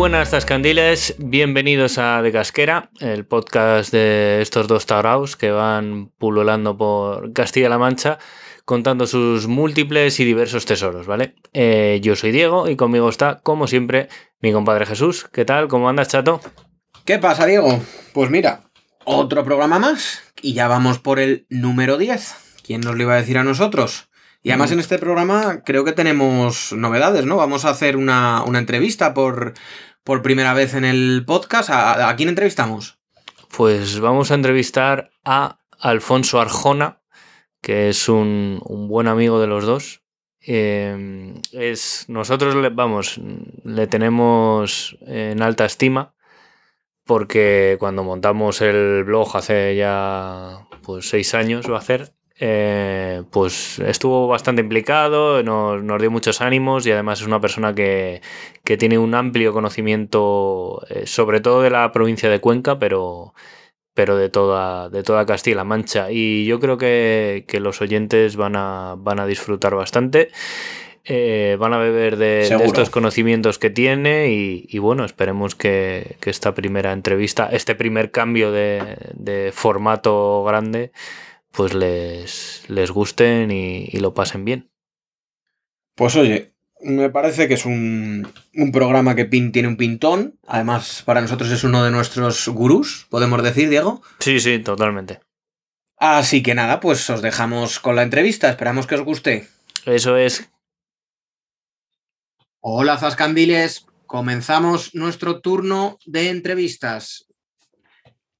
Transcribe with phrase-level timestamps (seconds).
[0.00, 6.74] Buenas Tascandiles, bienvenidos a De Casquera, el podcast de estos dos tauraos que van pululando
[6.74, 8.18] por Castilla-La Mancha
[8.64, 11.34] contando sus múltiples y diversos tesoros, ¿vale?
[11.52, 14.08] Eh, yo soy Diego y conmigo está, como siempre,
[14.40, 15.28] mi compadre Jesús.
[15.30, 15.68] ¿Qué tal?
[15.68, 16.40] ¿Cómo andas, chato?
[17.04, 17.78] ¿Qué pasa, Diego?
[18.14, 18.62] Pues mira,
[19.04, 22.62] otro programa más y ya vamos por el número 10.
[22.66, 24.06] ¿Quién nos lo iba a decir a nosotros?
[24.42, 27.36] Y además en este programa creo que tenemos novedades, ¿no?
[27.36, 29.52] Vamos a hacer una, una entrevista por,
[30.04, 31.70] por primera vez en el podcast.
[31.70, 32.98] ¿A, quién entrevistamos?
[33.56, 37.00] Pues vamos a entrevistar a Alfonso Arjona,
[37.60, 40.02] que es un, buen amigo de los dos.
[40.40, 43.20] Eh, es, nosotros, le, vamos,
[43.64, 46.14] le tenemos en alta estima
[47.10, 53.78] porque cuando montamos el blog hace ya pues seis años va a hacer, eh, pues
[53.80, 58.22] estuvo bastante implicado, nos, nos, dio muchos ánimos y además es una persona que,
[58.64, 63.34] que tiene un amplio conocimiento eh, sobre todo de la provincia de Cuenca, pero,
[63.92, 66.10] pero de toda, de toda Castilla-La Mancha.
[66.10, 70.30] Y yo creo que, que, los oyentes van a, van a disfrutar bastante.
[71.04, 76.16] Eh, van a beber de, de, estos conocimientos que tiene y, y bueno, esperemos que,
[76.20, 80.92] que, esta primera entrevista, este primer cambio de, de formato grande,
[81.52, 84.70] pues les, les gusten y, y, lo pasen bien.
[85.94, 90.38] Pues oye, me parece que es un, un, programa que pin, tiene un pintón.
[90.46, 94.02] Además, para nosotros es uno de nuestros gurús, podemos decir, Diego.
[94.18, 95.20] Sí, sí, totalmente.
[95.96, 98.48] Así que nada, pues os dejamos con la entrevista.
[98.48, 99.48] Esperamos que os guste.
[99.84, 100.50] Eso es.
[102.60, 103.86] Hola, Zascandiles.
[104.06, 107.26] Comenzamos nuestro turno de entrevistas.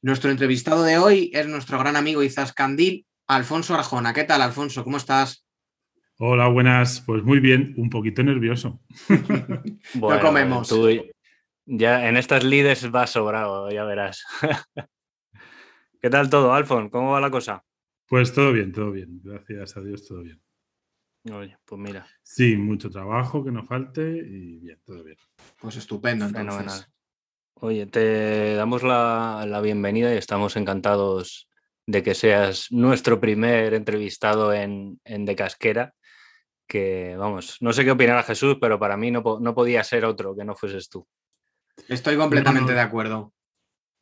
[0.02, 4.12] Nuestro entrevistado de hoy es nuestro gran amigo Izascandil, Alfonso Arjona.
[4.12, 4.82] ¿Qué tal, Alfonso?
[4.82, 5.46] ¿Cómo estás?
[6.18, 7.00] Hola, buenas.
[7.06, 8.80] Pues muy bien, un poquito nervioso.
[9.94, 10.68] bueno, no comemos.
[10.68, 10.88] Tú
[11.64, 14.24] ya en estas lides vas sobrado, ya verás.
[16.02, 16.90] ¿Qué tal todo, Alfon?
[16.90, 17.64] ¿Cómo va la cosa?
[18.08, 19.20] Pues todo bien, todo bien.
[19.22, 20.42] Gracias a Dios, todo bien.
[21.32, 22.08] Oye, pues mira.
[22.24, 25.18] Sí, mucho trabajo que no falte y bien, todo bien.
[25.60, 26.52] Pues estupendo, entonces.
[26.52, 26.86] Fenomenal.
[27.54, 31.49] Oye, te damos la, la, bienvenida y estamos encantados
[31.90, 35.92] de que seas nuestro primer entrevistado en, en De Casquera.
[36.66, 40.36] Que vamos, no sé qué opinará Jesús, pero para mí no, no podía ser otro
[40.36, 41.06] que no fueses tú.
[41.88, 43.32] Estoy completamente de acuerdo.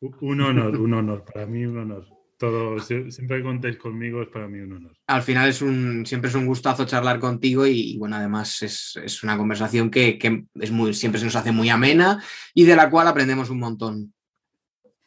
[0.01, 2.05] Un honor, un honor, para mí un honor.
[2.37, 4.93] Todo, siempre que contéis conmigo es para mí un honor.
[5.07, 8.97] Al final es un, siempre es un gustazo charlar contigo y, y bueno, además es,
[9.03, 12.23] es, una conversación que, que, es muy, siempre se nos hace muy amena
[12.53, 14.13] y de la cual aprendemos un montón.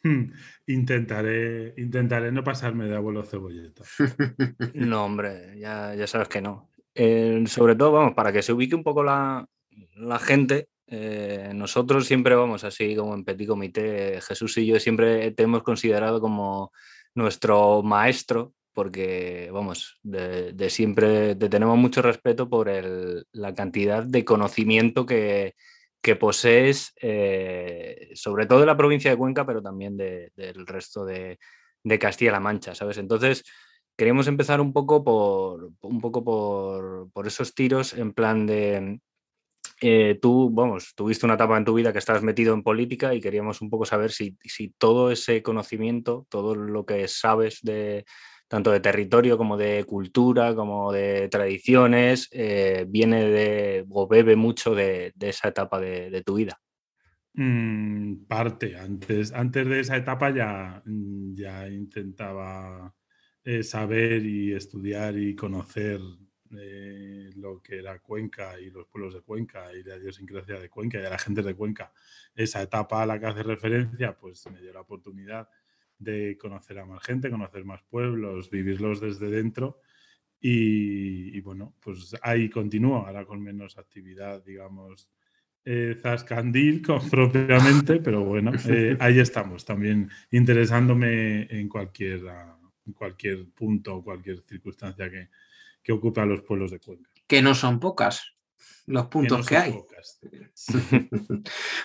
[0.03, 0.33] Hmm,
[0.67, 3.83] intentaré, intentaré no pasarme de abuelo cebolleta.
[4.73, 6.69] no, hombre, ya, ya sabes que no.
[6.93, 9.47] Eh, sobre todo, vamos, para que se ubique un poco la,
[9.95, 15.31] la gente, eh, nosotros siempre vamos así como en petit comité, Jesús y yo siempre
[15.31, 16.73] te hemos considerado como
[17.15, 24.03] nuestro maestro, porque, vamos, de, de siempre te tenemos mucho respeto por el, la cantidad
[24.03, 25.55] de conocimiento que,
[26.03, 31.05] que posees, eh, sobre todo de la provincia de Cuenca, pero también de, del resto
[31.05, 31.39] de,
[31.81, 32.97] de Castilla-La Mancha, ¿sabes?
[32.97, 33.45] Entonces,
[33.97, 38.99] queríamos empezar un poco por, un poco por, por esos tiros en plan de...
[39.79, 43.21] Eh, tú, vamos, tuviste una etapa en tu vida que estabas metido en política y
[43.21, 48.05] queríamos un poco saber si, si todo ese conocimiento, todo lo que sabes de
[48.53, 54.75] tanto de territorio como de cultura, como de tradiciones, eh, viene de o bebe mucho
[54.75, 56.61] de, esa etapa de, tu vida.
[57.33, 62.93] Mm, parte, antes, antes de esa etapa ya, ya intentaba
[63.43, 65.99] eh, saber y estudiar y conocer
[66.55, 70.99] eh, lo que era Cuenca y los pueblos de Cuenca y la idiosincrasia de Cuenca
[70.99, 71.91] y de la gente de Cuenca.
[72.35, 75.49] Esa etapa a la que hace referencia, pues me dio la oportunidad
[76.03, 79.79] de conocer a más gente, conocer más pueblos, vivirlos desde dentro.
[80.39, 85.09] Y, bueno, pues ahí continúo, ahora con menos actividad, digamos,
[85.63, 92.23] eh, Zascandil propiamente, pero bueno, eh, ahí estamos, también interesándome en cualquier,
[92.85, 95.29] en cualquier punto o cualquier circunstancia que,
[95.81, 97.09] que ocupe a los pueblos de Cuenca.
[97.25, 98.35] Que no son pocas
[98.85, 99.75] los puntos que, hay.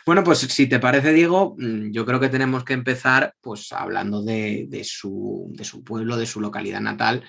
[0.06, 4.22] bueno, pues si te parece, Diego, mm, yo creo que tenemos que empezar pues hablando
[4.22, 7.24] de, su, de su, pueblo, de su localidad natal,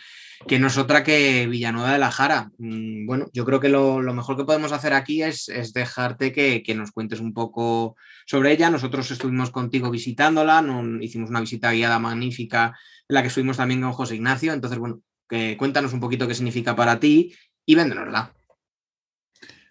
[0.48, 2.52] que no es otra que Villanueva de la Jara.
[2.58, 6.92] Mm, bueno, yo creo que lo, mejor que podemos hacer aquí es, dejarte que, nos
[6.92, 7.96] cuentes un poco
[8.26, 8.72] sobre ella.
[8.72, 10.66] Nosotros estuvimos contigo visitándola,
[11.02, 12.76] hicimos una visita guiada magnífica
[13.08, 14.54] en la que estuvimos también con José Ignacio.
[14.54, 17.36] Entonces, bueno, que cuéntanos un poquito qué significa para ti
[17.66, 18.34] y véndenosla.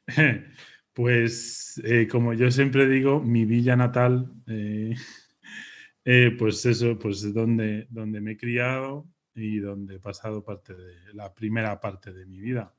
[0.92, 4.96] Pues eh, como yo siempre digo, mi villa natal, eh,
[6.04, 10.74] eh, pues eso, pues es donde, donde me he criado y donde he pasado parte
[10.74, 12.74] de la primera parte de mi vida.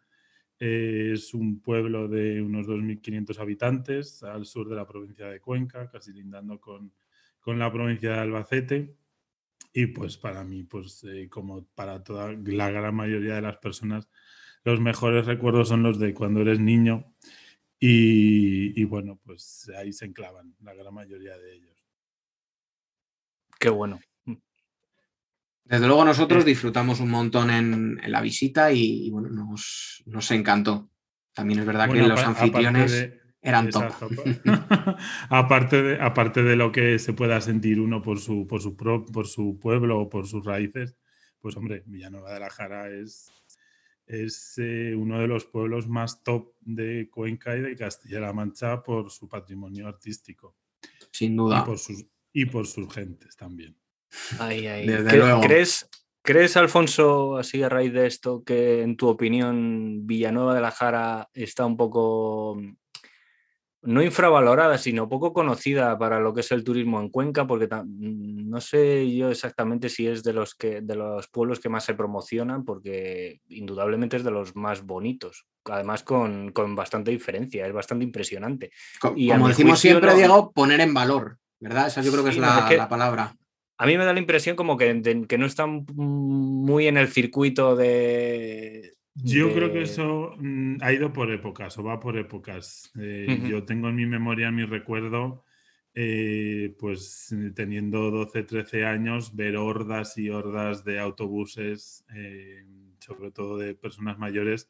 [0.60, 6.12] es un pueblo de unos 2.500 habitantes al sur de la provincia de Cuenca, casi
[6.12, 6.92] lindando con,
[7.40, 8.98] con la provincia de Albacete.
[9.72, 14.10] Y pues para mí, pues como para toda la gran mayoría de las personas,
[14.64, 17.14] los mejores recuerdos son los de cuando eres niño
[17.80, 21.86] y, bueno, pues ahí se enclavan la gran mayoría de ellos.
[23.58, 24.00] Qué bueno.
[24.26, 24.36] Mm.
[25.64, 30.90] Desde luego nosotros disfrutamos un montón en, la visita y, bueno, nos, nos, encantó.
[31.34, 33.94] También es verdad que los anfitriones eran top.
[35.30, 39.28] aparte, de, aparte de lo que se pueda sentir uno por su, por su, por
[39.28, 40.98] su pueblo o por sus raíces,
[41.40, 43.32] pues hombre, Villanueva de la Jara es
[44.10, 49.12] es eh, uno de los pueblos más top de Cuenca y de Castilla-La Mancha por
[49.12, 50.56] su patrimonio artístico.
[51.12, 51.60] Sin duda.
[51.60, 53.78] Y por sus, y por sus gentes también.
[55.42, 55.88] ¿Crees,
[56.24, 61.30] ¿Crees, Alfonso, así a raíz de esto, que en tu opinión Villanueva de la Jara
[61.32, 62.60] está un poco
[63.82, 68.60] no infravalorada, sino poco conocida para lo que es el turismo en Cuenca, porque no
[68.60, 72.66] sé yo exactamente si es de los, que, de los pueblos que más se promocionan,
[72.66, 78.72] porque indudablemente es de los más bonitos, además con, bastante diferencia, es bastante impresionante.
[79.16, 81.88] y como decimos siempre, Diego, poner en valor, ¿verdad?
[81.88, 83.36] Esa yo creo que es, la, palabra.
[83.78, 87.78] A mí me da la impresión como que, que no están muy en el circuito
[87.78, 92.92] de, yo creo que eso mm, ha ido por épocas o va por épocas.
[93.00, 95.44] Eh, yo tengo en mi memoria, en mi recuerdo,
[95.94, 102.66] eh, pues teniendo 12, 13 años, ver hordas y hordas de autobuses, eh,
[103.00, 104.70] sobre todo de personas mayores,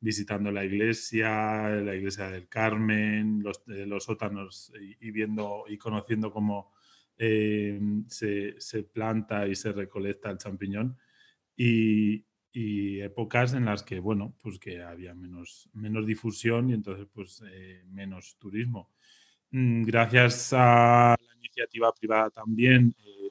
[0.00, 6.72] visitando la iglesia, la iglesia del Carmen, los, los sótanos y, viendo y conociendo cómo
[7.16, 10.98] se, se, planta y se recolecta el champiñón.
[11.56, 12.26] Y,
[12.58, 17.42] y épocas en las que, bueno, pues que había menos, menos difusión y entonces pues
[17.52, 18.88] eh, menos turismo.
[19.50, 23.28] Mm, gracias a la iniciativa privada también, eh,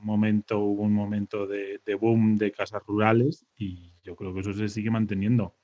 [0.00, 4.52] un momento, hubo un momento de, boom de casas rurales y yo creo que eso
[4.52, 5.54] se sigue manteniendo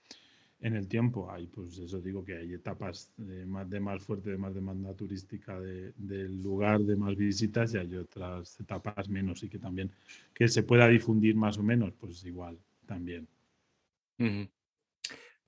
[0.60, 1.32] en el tiempo.
[1.32, 4.94] Hay, pues eso digo que hay etapas de más, de más fuerte, de más demanda
[4.94, 9.90] turística del lugar, de más visitas y hay otras etapas menos y que también
[10.32, 12.56] que se pueda difundir más o menos, pues igual
[12.90, 13.28] también.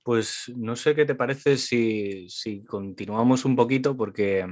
[0.01, 4.45] Pues no sé qué te parece si, continuamos un poquito, porque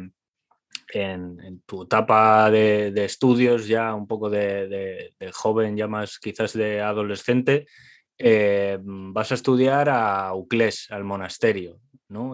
[0.93, 7.65] en, tu etapa de, estudios, ya un poco de, joven, ya más quizás de adolescente,
[8.17, 11.79] eh, vas a estudiar a Uclés, al monasterio.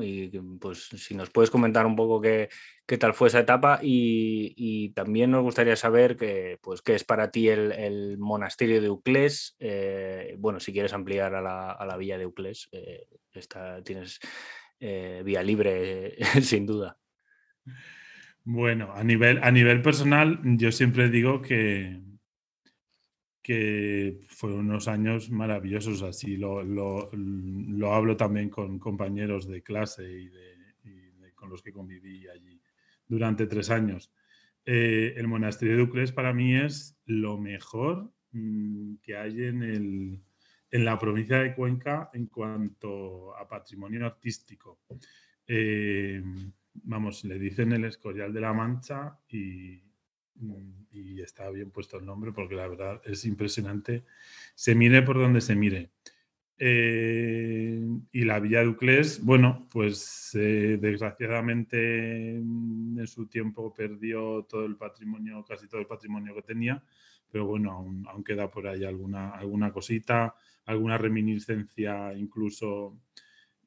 [0.01, 0.29] Y
[0.59, 2.49] pues si nos puedes comentar un poco qué,
[2.85, 7.29] qué tal fue esa etapa y, también nos gustaría saber que, pues, qué es para
[7.29, 9.55] ti el, monasterio de Uclés.
[9.59, 13.07] Eh, bueno, si quieres ampliar a la, villa de Uclés, eh,
[13.83, 14.19] tienes
[14.79, 16.97] eh, vía libre sin duda.
[18.43, 21.99] Bueno, a nivel, a nivel personal, yo siempre digo que,
[23.47, 30.29] que fueron unos años maravillosos, así lo, lo, hablo también con compañeros de clase y,
[31.33, 32.59] con los que conviví allí
[33.07, 34.11] durante tres años.
[34.65, 40.21] Eh, el monasterio de Uclés para mí es lo mejor mm, que hay en, el,
[40.69, 44.81] en la provincia de Cuenca en cuanto a patrimonio artístico.
[45.47, 46.21] Eh,
[46.73, 49.86] vamos, le dicen el Escorial de la Mancha y,
[50.91, 54.03] y está bien puesto el nombre porque la verdad es impresionante.
[54.55, 55.91] Se mire por donde se mire.
[56.59, 64.75] Eh, y la Villa Duclés, bueno, pues eh, desgraciadamente en su tiempo perdió todo el
[64.75, 66.83] patrimonio, casi todo el patrimonio que tenía,
[67.29, 70.33] pero bueno, aún, queda por ahí alguna, alguna cosita,
[70.65, 72.97] alguna reminiscencia incluso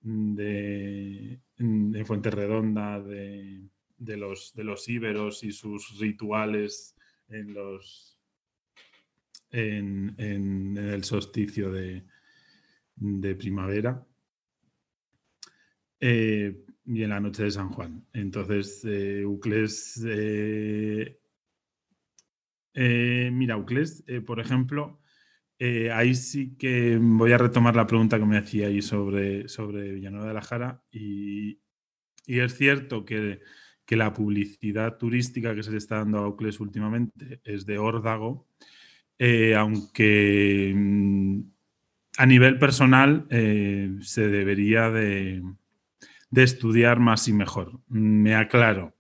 [0.03, 3.61] de, de Fuente Redonda, de,
[4.01, 6.97] de, los, de los íberos y sus rituales
[7.29, 8.19] en, los,
[9.51, 12.03] en, en el solsticio de,
[12.97, 14.05] de primavera.
[16.01, 18.07] Eh, y en la noche de San Juan.
[18.15, 21.19] Entonces, eh, Uclés, eh,
[23.31, 24.99] mira, Uclés, por ejemplo,
[25.93, 30.29] ahí sí que voy a retomar la pregunta que me hacía ahí sobre, sobre Villanueva
[30.29, 31.61] de la Jara y,
[32.25, 33.41] y es cierto que,
[33.91, 38.47] que, la publicidad turística que se le está dando a Uclés últimamente es de órdago,
[39.57, 41.41] aunque mm,
[42.19, 43.27] a nivel personal
[44.01, 45.43] se debería de
[46.31, 47.81] de estudiar más y mejor.
[47.89, 48.95] Me aclaro.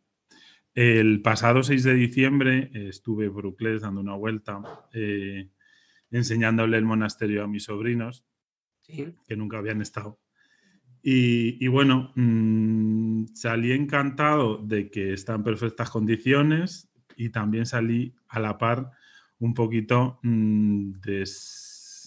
[0.75, 4.61] El pasado 6 de diciembre estuve por Uclés dando una vuelta,
[4.92, 5.49] eh,
[6.11, 8.25] enseñándole el monasterio a mis sobrinos,
[8.87, 10.18] que nunca habían estado.
[11.02, 18.38] Y, bueno, mm, salí encantado de que está en perfectas condiciones y también salí a
[18.40, 18.90] la par
[19.38, 20.92] un poquito, mm,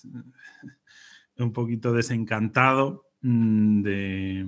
[1.38, 4.45] un poquito desencantado mm, de,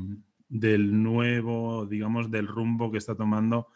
[0.47, 3.69] del nuevo, digamos, del rumbo que está tomando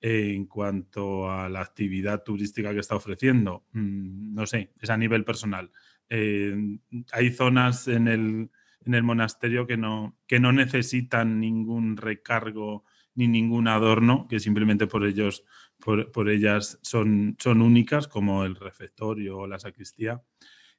[0.00, 3.64] en cuanto a la actividad turística que está ofreciendo.
[3.72, 5.70] No sé, es a nivel personal.
[6.08, 6.78] Eh,
[7.12, 8.50] hay zonas en el,
[8.86, 12.84] en el monasterio que no, que no necesitan ningún recargo
[13.14, 15.44] ni ningún adorno, que simplemente por ellos,
[15.78, 20.22] por, ellas son, son únicas, como el refectorio o la sacristía.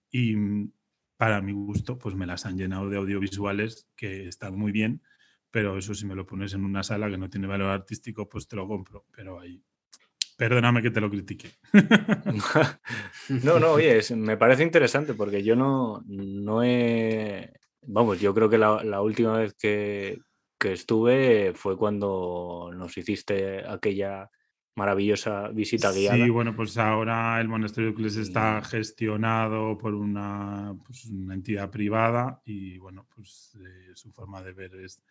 [0.10, 0.36] Y
[1.18, 5.02] para mi gusto, pues me las han llenado de audiovisuales que están muy bien
[5.54, 8.48] pero eso si me lo pones en una sala que no tiene valor artístico, pues
[8.48, 9.62] te lo compro, pero ahí...
[10.36, 11.52] Perdóname que te lo critique.
[13.44, 17.54] no, no, oye, me parece interesante porque yo no, no he...
[17.86, 20.22] Vamos, yo creo que la, última vez que,
[20.60, 24.30] que estuve fue cuando nos hiciste aquella
[24.76, 26.24] maravillosa visita guiada.
[26.24, 31.70] Sí, bueno, pues ahora el monasterio de Cles está gestionado por una, pues, una, entidad
[31.70, 35.02] privada y bueno, pues eh, su forma de ver es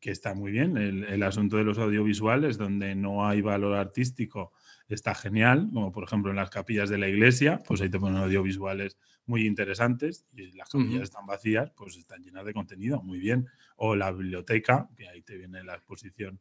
[0.00, 0.76] que está muy bien.
[0.76, 4.52] El, asunto de los audiovisuales, donde no hay valor artístico,
[4.94, 8.22] está genial, como por ejemplo en las capillas de la iglesia, pues ahí te ponen
[8.22, 13.46] audiovisuales muy interesantes y las capillas están vacías, pues están llenas de contenido, muy bien.
[13.76, 16.40] O la biblioteca, que ahí te viene la exposición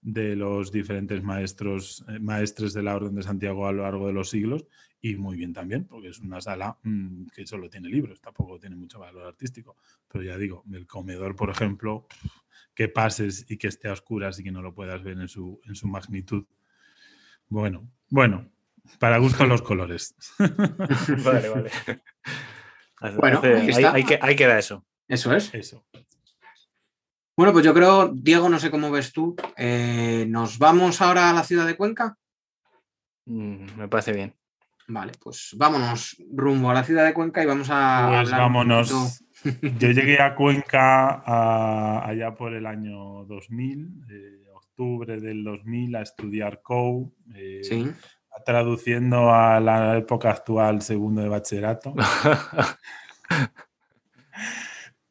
[0.00, 4.12] de los diferentes maestros, eh, maestres de la Orden de Santiago a lo largo de
[4.12, 4.66] los siglos
[5.00, 8.76] y muy bien también, porque es una sala mm, que solo tiene libros, tampoco tiene
[8.76, 9.76] mucho valor artístico.
[10.08, 12.06] Pero ya digo, el comedor, por ejemplo,
[12.74, 15.60] que pases y que esté a oscuras y que no lo puedas ver en su,
[15.66, 16.44] en su magnitud.
[17.52, 18.48] Bueno, bueno,
[18.98, 20.14] para gusto los colores.
[20.38, 21.70] vale, vale.
[23.18, 23.42] Bueno,
[23.92, 24.86] ahí, que, ahí queda eso.
[25.06, 25.52] Eso es.
[25.52, 25.84] Eso.
[27.36, 29.36] Bueno, pues yo creo, Diego, no sé cómo ves tú.
[29.58, 32.16] Eh, ¿Nos vamos ahora a la ciudad de Cuenca?
[33.26, 34.34] Mm, me parece bien.
[34.88, 38.22] Vale, pues vámonos rumbo a la ciudad de Cuenca y vamos a.
[38.22, 39.22] Pues vámonos.
[39.78, 44.42] Yo llegué a Cuenca allá por el año 2000, eh,
[44.72, 47.14] octubre del 2000, a estudiar COU.
[47.34, 47.60] Eh,
[48.44, 51.94] traduciendo a la época actual, segundo de bachillerato.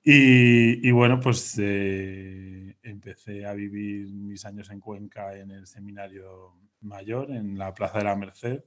[0.04, 7.30] Y, bueno, pues eh, empecé a vivir mis años en Cuenca en el seminario mayor,
[7.30, 8.64] en la Plaza de la Merced,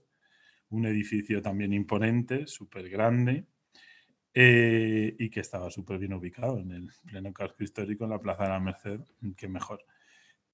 [0.70, 3.46] un edificio también imponente, súper grande,
[4.32, 8.44] eh, y que estaba súper bien ubicado en el pleno casco histórico, en la Plaza
[8.44, 9.00] de la Merced,
[9.36, 9.84] que mejor.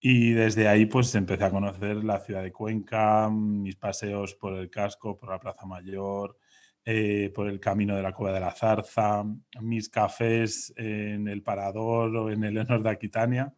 [0.02, 4.70] Y desde ahí pues empecé a conocer la ciudad de Cuenca, mis paseos por el
[4.70, 6.38] casco, por la Plaza Mayor,
[6.82, 9.22] eh, por el camino de la Cueva de la Zarza,
[9.60, 13.52] mis cafés en el Parador o en el Honor de Aquitania.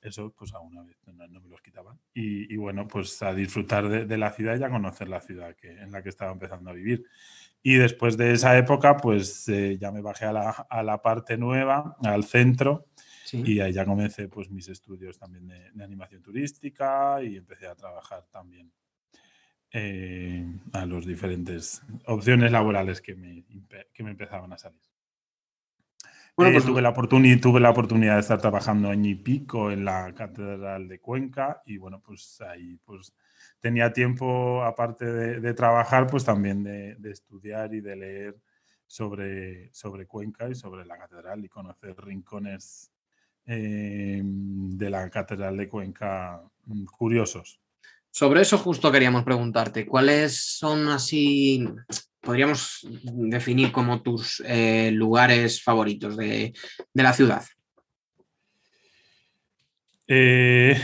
[0.00, 2.00] Eso, pues alguna vez no, me los quitaban.
[2.14, 5.92] Y, bueno, pues a disfrutar de, la ciudad y a conocer la ciudad que, en
[5.92, 7.04] la que estaba empezando a vivir.
[7.62, 11.36] Y después de esa época, pues eh, ya me bajé a la, a la, parte
[11.36, 12.86] nueva, al centro,
[13.32, 17.74] y ahí ya comencé pues mis estudios también de, de animación turística y empecé a
[17.74, 18.72] trabajar también
[19.72, 23.44] eh, a las diferentes opciones laborales que me,
[23.92, 24.80] que me empezaban a salir.
[26.36, 26.92] Bueno, eh, pues tuve, la
[27.40, 31.76] tuve la oportunidad de estar trabajando año y pico en la Catedral de Cuenca y
[31.76, 33.14] bueno, pues ahí pues
[33.60, 38.40] tenía tiempo, aparte de, trabajar, pues también de, estudiar y de leer
[38.86, 42.89] sobre, sobre Cuenca y sobre la catedral y conocer rincones
[43.52, 47.60] eh, de la Catedral de Cuenca mm, curiosos.
[48.12, 51.66] Sobre eso justo queríamos preguntarte, ¿cuáles son así,
[52.20, 56.52] podríamos definir como tus eh, lugares favoritos de,
[56.94, 57.42] la ciudad?
[60.06, 60.80] Eh,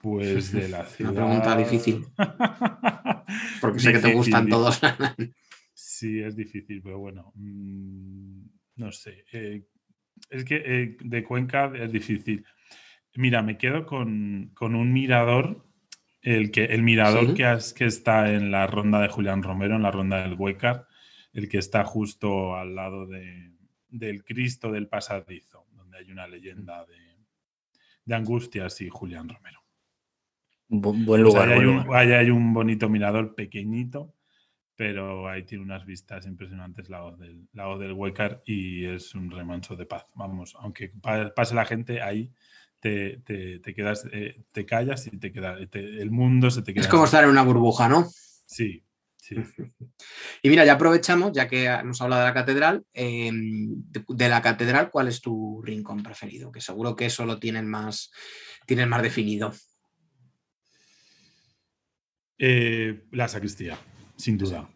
[0.00, 1.12] pues de la ciudad.
[1.12, 2.06] Una pregunta difícil.
[3.60, 4.80] Porque sé que te gustan todos.
[5.74, 7.32] sí, es difícil, pero bueno.
[7.36, 9.24] Mm, no sé.
[9.32, 9.62] Eh,
[10.30, 12.44] es que eh, de Cuenca es difícil.
[13.14, 15.66] Mira, me quedo con, un mirador.
[16.22, 19.90] El, que, el mirador que, que está en la ronda de Julián Romero, en la
[19.90, 20.86] ronda del Huecar,
[21.32, 23.52] el que está justo al lado de,
[23.88, 27.16] del Cristo del Pasadizo, donde hay una leyenda de,
[28.04, 29.60] de Angustias y Julián Romero.
[30.68, 31.48] buen pues lugar.
[31.50, 34.14] ahí, hay un, bonito mirador pequeñito,
[34.76, 39.76] pero ahí tiene unas vistas impresionantes la del, lago del Huecar y es un remanso
[39.76, 40.06] de paz.
[40.14, 40.92] Vamos, aunque
[41.34, 42.32] pase la gente ahí,
[42.80, 43.22] te,
[43.74, 46.82] quedas, eh, te callas y te queda, el mundo se te queda.
[46.82, 48.08] Es como estar en una burbuja, ¿no?
[48.46, 48.84] Sí,
[50.42, 54.90] Y mira, ya aprovechamos, ya que nos habla de la catedral, em, de, la catedral,
[54.90, 56.50] ¿cuál es tu rincón preferido?
[56.50, 58.10] Que seguro que eso lo tienen más,
[58.66, 59.52] tienen más definido.
[62.38, 63.78] Eh, la sacristía,
[64.16, 64.68] sin duda.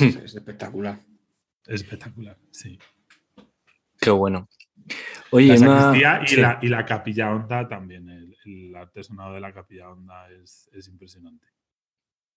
[0.00, 0.98] Es, espectacular.
[1.66, 2.78] espectacular, sí.
[4.00, 4.48] Qué bueno.
[5.30, 8.08] Oye, la sacristía y, la, capilla honda también.
[8.44, 11.46] El, artesonado de la capilla honda es impresionante.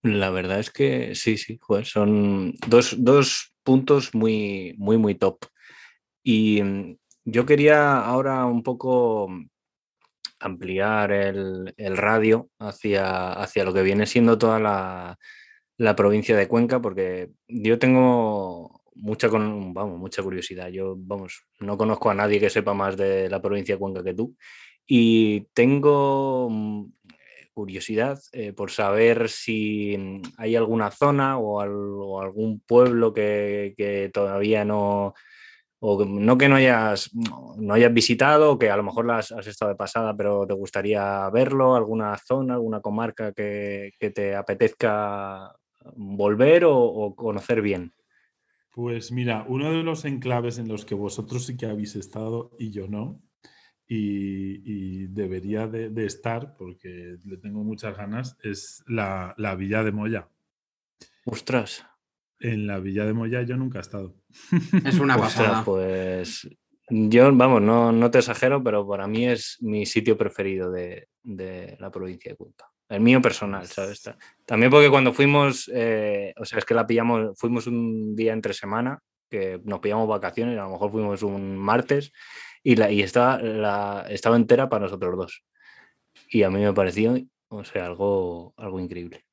[0.03, 5.45] La verdad es que sí, sí, son dos, puntos muy, muy, muy top.
[6.23, 9.27] Y mm, yo quería ahora un poco
[10.39, 15.17] ampliar el, radio hacia, hacia, lo que viene siendo toda la,
[15.95, 20.69] provincia de Cuenca, porque yo tengo mucha, vamos, mucha curiosidad.
[20.69, 24.13] Yo, vamos, no conozco a nadie que sepa más de la provincia de Cuenca que
[24.13, 24.35] tú.
[24.85, 26.85] Y tengo mm,
[27.53, 35.13] curiosidad eh, por saber si mm, hay alguna zona o, algún pueblo que, todavía no,
[35.79, 37.11] o no que no hayas,
[37.57, 41.29] no hayas visitado, que a lo mejor las has estado de pasada, pero te gustaría
[41.31, 45.51] verlo, alguna zona, alguna comarca que, te apetezca
[45.95, 47.93] volver o, conocer bien.
[48.71, 52.71] Pues mira, uno de los enclaves en los que vosotros sí que habéis estado y
[52.71, 53.21] yo no,
[53.87, 60.29] y, debería de, estar, porque le tengo muchas ganas, es la, Villa de Moya.
[61.25, 61.85] Ostras.
[62.39, 64.15] En la Villa de Moya yo nunca he estado.
[64.85, 65.63] Es una pasada.
[65.63, 66.47] pues
[66.89, 71.09] yo, vamos, no, no, te exagero, pero para mí es mi sitio preferido de,
[71.79, 72.65] la provincia de Cuenca.
[72.89, 74.09] El mío personal, ¿sabes?
[74.45, 78.53] También porque cuando fuimos, eh, o sea, es que la pillamos, fuimos un día entre
[78.53, 82.13] semana, que nos pillamos vacaciones, a lo mejor fuimos un martes
[82.63, 85.43] y, la, y estaba, la, estaba entera para nosotros dos.
[86.29, 87.17] Y a mí me pareció,
[87.49, 89.25] o sea, algo, algo increíble.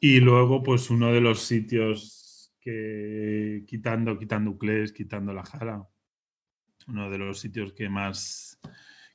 [0.00, 5.82] Y luego, pues uno de los sitios que, quitando, quitando Uclés, quitando la Jara,
[6.88, 8.58] uno de los sitios que más,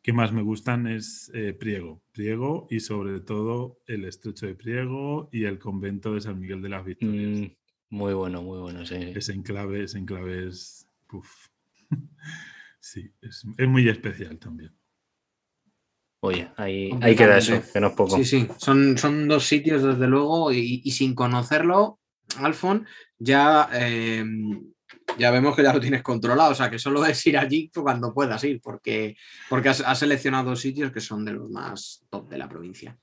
[0.02, 2.02] que más me gustan es eh, Priego.
[2.12, 6.70] Priego y sobre todo el Estrecho de Priego y el convento de San Miguel de
[6.70, 7.40] las Victorias.
[7.40, 7.46] Mm,
[7.90, 8.96] muy bueno, muy bueno, sí.
[8.96, 10.88] Ese enclave, ese enclave es...
[12.84, 14.76] Sí, es, muy especial también.
[16.22, 18.18] Oye, ahí, queda eso, que no es poco.
[18.18, 22.00] Sí, sí, son, son dos sitios desde luego y, sin conocerlo,
[22.38, 22.88] Alfon,
[23.20, 24.71] ya, em,
[25.18, 28.14] ya vemos que ya lo tienes controlado, o sea que solo es ir allí cuando
[28.14, 29.16] puedas ir, porque,
[29.50, 32.98] porque has, seleccionado sitios que son de los más top de la provincia.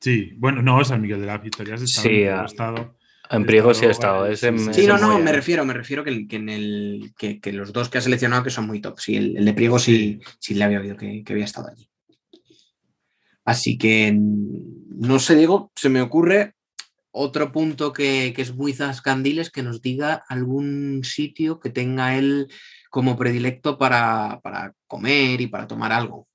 [0.00, 2.96] Sí, bueno, no, San Miguel de las Victorias está sí, en estado.
[3.30, 4.34] En Priego sí ha estado.
[4.36, 8.00] sí, no, no, me refiero, me refiero que, en el, que, los dos que ha
[8.00, 8.98] seleccionado que son muy top.
[8.98, 11.88] Sí, el, de Priego sí, sí le había oído que, había estado allí.
[13.44, 16.55] Así que, no sé, Diego, se me ocurre
[17.16, 22.48] otro punto que, es muy zascandiles, que nos diga algún sitio que tenga él
[22.90, 24.40] como predilecto para,
[24.86, 26.28] comer y para tomar algo.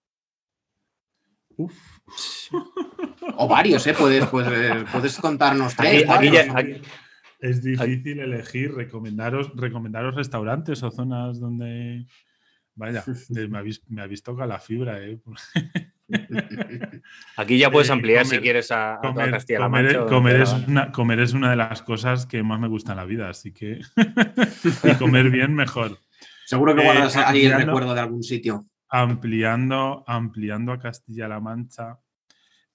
[1.56, 1.74] Uf.
[3.38, 3.94] O varios, ¿eh?
[3.94, 6.04] Puedes, pues, eh, puedes contarnos tres.
[7.40, 12.08] es difícil elegir, recomendaros, recomendaros restaurantes o zonas donde.
[12.74, 13.04] Vaya,
[13.50, 15.22] me habéis, me habéis tocado la fibra, ¿eh?
[17.38, 20.06] Aquí ya puedes eh, ampliar si quieres a, comer, Castilla-La Mancha.
[20.06, 23.06] Comer, es una, comer es una de las cosas que más me gusta en la
[23.06, 23.82] vida, así que.
[24.84, 25.98] y comer bien, mejor.
[26.46, 28.66] Seguro que guardas eh, ahí el recuerdo de algún sitio.
[28.90, 32.00] Ampliando, ampliando a Castilla-La Mancha,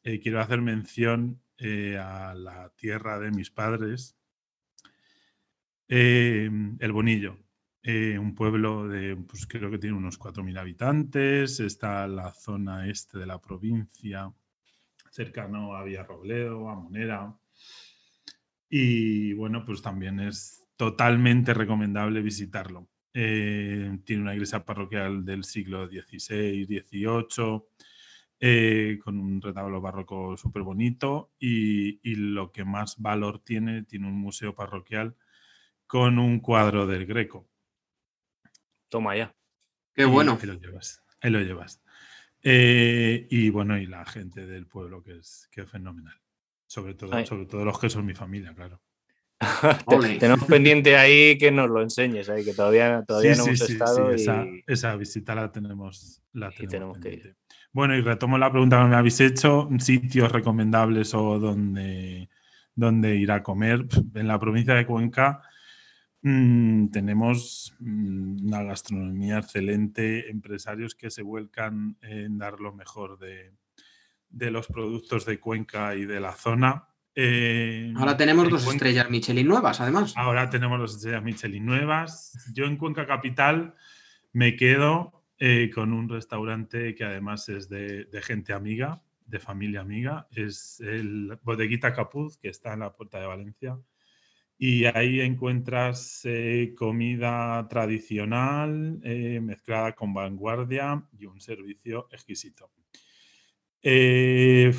[0.03, 4.16] eh, quiero hacer mención eh, a la tierra de mis padres,
[5.88, 7.38] El Bonillo,
[7.88, 13.16] eh, un pueblo de, pues creo que tiene unos 4.000 habitantes, está la zona este
[13.16, 14.33] de la provincia,
[15.12, 17.33] cercano a Villarrobledo, a Monera.
[18.68, 22.88] Y bueno, pues también es totalmente recomendable visitarlo.
[23.14, 27.62] eh, tiene una iglesia parroquial del siglo XVI, XVIII,
[28.40, 34.18] eh, con un retablo barroco súper bonito y, lo que más valor tiene, tiene un
[34.18, 35.14] museo parroquial
[35.87, 37.49] con un cuadro del Greco.
[38.88, 39.35] Toma ya.
[39.94, 40.38] Qué bueno.
[40.40, 41.03] Ahí lo llevas.
[41.20, 41.81] Ahí lo llevas.
[42.42, 46.14] Eh, y bueno, y la gente del pueblo, que es, que es fenomenal.
[46.66, 48.81] Sobre todo, sobre todo los que son mi familia, claro.
[50.18, 54.11] Tenemos pendiente ahí que nos lo enseñes, ahí, que todavía, todavía no hemos estado.
[54.11, 57.37] esa, esa, visita la tenemos, la tenemos, que ir.
[57.72, 62.31] Bueno, y retomo la pregunta que me habéis hecho: sitios recomendables o donde,
[62.75, 63.87] donde ir a comer.
[64.14, 65.42] En la provincia de Cuenca
[66.28, 73.52] mm, tenemos mm, una gastronomía excelente, empresarios que se vuelcan en dar lo mejor de,
[74.28, 76.88] de los productos de Cuenca y de la zona.
[77.14, 80.12] Eh, ahora tenemos dos estrellas Michelin nuevas, además.
[80.16, 82.52] Ahora tenemos dos estrellas Michelin nuevas.
[82.52, 83.74] Yo en Cuenca Capital
[84.32, 90.26] me quedo eh, con un restaurante que además es de, gente amiga, de familia amiga.
[90.30, 93.78] Es el Bodeguita Capuz, que está en la puerta de Valencia.
[94.58, 99.00] Y ahí encuentras eh, comida tradicional
[99.42, 102.70] mezclada con vanguardia y un servicio exquisito.
[103.88, 104.74] Eh,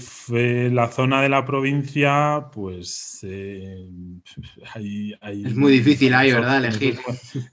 [0.73, 3.87] la zona de la provincia, pues eh,
[4.75, 6.57] es muy difícil ahí, ¿verdad?
[6.65, 6.99] Elegir.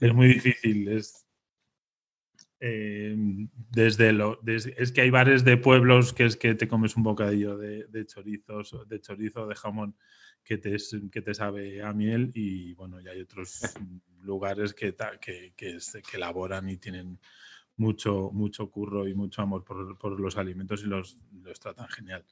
[0.01, 0.89] Es muy difícil.
[0.89, 1.25] Es,
[2.59, 3.15] eh,
[3.71, 7.57] desde lo, es que hay bares de pueblos que es que te comes un bocadillo
[7.57, 9.95] de, chorizos, de chorizo, de jamón
[10.45, 10.77] que te,
[11.11, 13.73] que te sabe a miel y bueno, y hay otros
[14.21, 15.79] lugares que, que, que
[16.13, 17.19] elaboran y tienen
[17.77, 22.25] mucho, mucho curro y mucho amor por, los alimentos y los, los, tratan genial.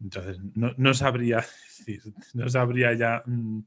[0.00, 1.36] Entonces, no, sabría
[1.78, 2.02] decir,
[2.34, 3.60] no sabría ya, mm,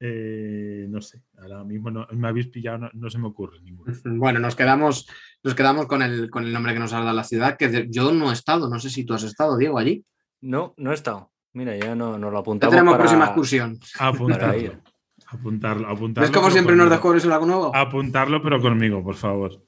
[0.00, 3.92] eh, no sé, ahora mismo no, me habéis pillado, no, se me ocurre ninguno.
[4.04, 5.08] Bueno, nos quedamos,
[5.42, 8.12] nos quedamos con, el, con el nombre que nos ha dado la ciudad, que yo
[8.12, 10.04] no he estado, no sé si tú has estado, Diego, allí.
[10.40, 11.31] No, no he estado.
[11.54, 12.72] Mira, ya no, lo apuntamos.
[12.72, 13.78] Ya tenemos próxima excursión.
[13.98, 14.80] Apuntarlo.
[15.26, 16.28] Apuntarlo, apuntarlo.
[16.28, 17.74] ¿Ves como siempre nos descubres algo nuevo?
[17.74, 19.62] Apuntarlo, pero conmigo, por favor.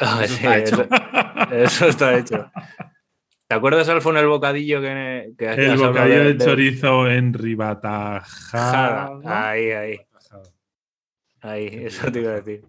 [0.00, 0.88] Ah, eso, está hecho.
[1.50, 2.50] Eso, está hecho.
[3.48, 9.18] ¿Te acuerdas, Alfon, el bocadillo que, que El bocadillo de, chorizo en Ribatajada.
[9.24, 10.00] Ahí, ahí.
[11.40, 12.64] Ahí, eso te iba a decir.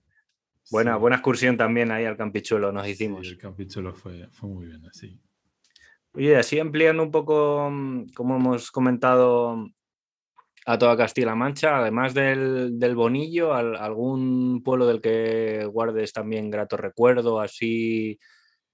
[0.72, 3.28] Buena, buena excursión también ahí al Campichuelo nos hicimos.
[3.28, 5.20] el Campichuelo fue, fue muy bien, así.
[6.14, 9.70] Oye, así ampliando un poco, mm, como hemos comentado,
[10.66, 17.40] a toda Castilla-La Mancha, además del, Bonillo, algún pueblo del que guardes también grato recuerdo,
[17.40, 18.20] así,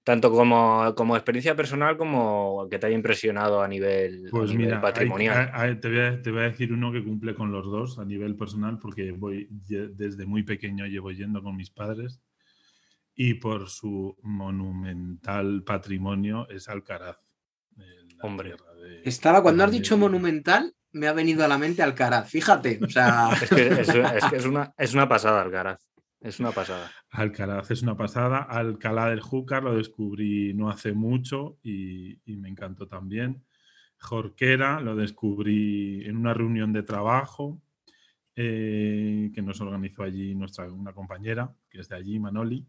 [0.02, 5.80] tanto como, como experiencia personal como que te haya impresionado a nivel, pues patrimonial.
[5.80, 8.36] te, voy a, te, voy a, decir uno que cumple con los dos a nivel
[8.36, 12.20] personal, porque voy desde muy pequeño llevo yendo con mis padres
[13.14, 17.25] y por su monumental patrimonio es Alcaraz.
[18.26, 18.56] Hombre.
[19.04, 22.80] Estaba, cuando has dicho monumental, me ha venido a la mente Alcaraz, fíjate.
[22.82, 23.30] O sea...
[23.42, 25.86] es, que, es, una, es una pasada Alcaraz.
[26.20, 26.90] Es una pasada.
[27.10, 28.38] Alcaraz es una pasada.
[28.38, 33.44] Alcalá del Júcar lo descubrí no hace mucho y, me encantó también.
[33.98, 37.60] Jorquera lo descubrí en una reunión de trabajo
[38.34, 42.66] eh, que nos organizó allí nuestra una compañera, que es de allí, Manoli,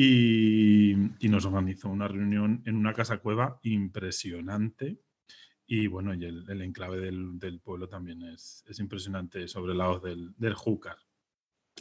[0.00, 5.00] y, y nos organizó una reunión en una casa cueva impresionante
[5.66, 10.54] y bueno, y el, enclave del, pueblo también es, impresionante sobre el lado del, del
[10.54, 10.98] Júcar.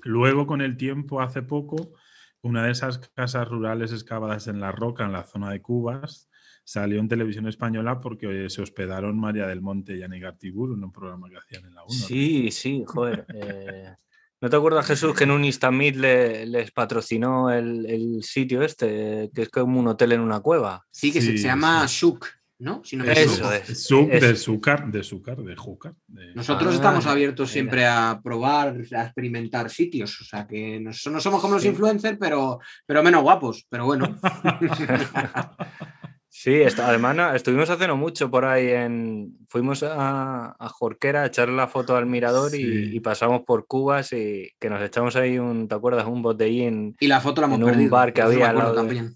[0.03, 1.93] Luego, con el tiempo, hace poco,
[2.41, 6.27] una de esas casas rurales excavadas en la roca, en la zona de Cubas,
[6.63, 10.91] salió en televisión española porque se hospedaron María del Monte y Anígar Tibur en un
[10.91, 11.91] programa que hacían en la 1.
[11.91, 13.27] Sí, sí, joder.
[13.29, 13.95] Eh,
[14.39, 19.49] ¿No te acuerdas, Jesús, que en un Instamit les patrocinó el, sitio este, que es
[19.49, 20.85] como un hotel en una cueva?
[20.91, 22.25] Sí, que se, llama Shuk.
[22.59, 22.81] ¿no?
[22.83, 23.87] Eso es.
[23.87, 25.93] de azúcar, de azúcar, de júcar.
[26.33, 30.19] Nosotros ah, estamos abiertos siempre a probar, a experimentar sitios.
[30.21, 33.65] O sea que no, somos como los influencers, pero, pero menos guapos.
[33.69, 34.17] Pero bueno.
[36.39, 39.37] Sí, además estuvimos hace no mucho por ahí en.
[39.47, 44.69] Fuimos a, Jorquera a echarle la foto al mirador y, pasamos por Cubas y que
[44.69, 46.05] nos echamos ahí un, ¿te acuerdas?
[46.05, 46.95] Un botellín.
[46.99, 48.75] Y la foto la hemos en un bar que había al lado.
[48.75, 49.15] También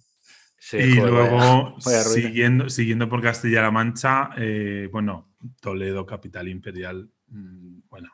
[0.73, 8.09] y luego, siguiendo, siguiendo por Castilla-La Mancha, eh, bueno, Toledo, capital imperial, mm, bueno.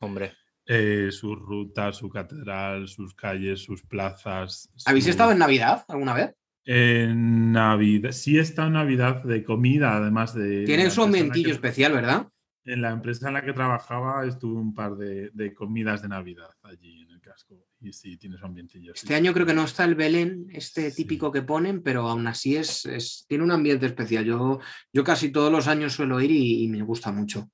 [0.00, 0.32] Hombre.
[0.66, 4.70] Eh, sus rutas, su catedral, sus calles, sus plazas.
[4.84, 6.34] ¿Habéis estado en Navidad alguna vez?
[6.70, 10.64] En Navidad, sí en Navidad de comida, además de.
[10.66, 12.28] Tiene su ambientillo especial, ¿verdad?
[12.66, 16.50] en la empresa en la que trabajaba estuve un par de, de comidas de Navidad
[16.64, 17.54] allí en el casco.
[17.80, 18.92] Y sí, tiene su ambientillo.
[18.94, 20.96] sí, Este año creo que no está el Belén, este Sí.
[21.04, 24.26] típico que ponen, pero aún así es, es- tiene un ambiente especial.
[24.26, 24.58] Yo,
[24.92, 27.48] yo casi todos los años suelo ir y, y me gusta mucho.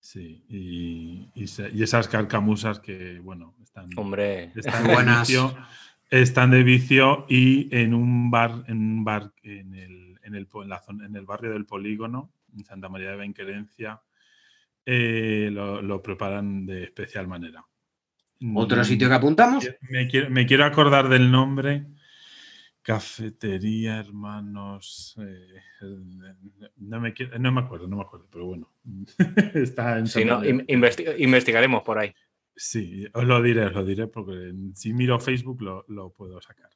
[0.00, 5.28] Sí, y, y se- y esas carcamusas que, bueno, están, Hombre, están Buenas.
[6.10, 10.68] Están de vicio y en un bar, en un bar en el, en el, en
[10.68, 14.00] la zona- en el barrio del Polígono, en Santa María de Benquerencia,
[14.84, 17.64] eh, lo, lo preparan de especial manera.
[18.54, 19.68] Otro Mm, sitio que apuntamos.
[19.80, 21.86] Me quiero, me quiero acordar del nombre.
[22.82, 25.16] Cafetería Hermanos.
[25.20, 25.60] eh,
[26.76, 28.70] no, me quiero- no me acuerdo, no me acuerdo, pero bueno.
[29.54, 32.14] Está en si no, in- investigaremos por ahí.
[32.56, 36.70] Sí, os lo diré, os lo diré, porque si miro Facebook lo, lo puedo sacar.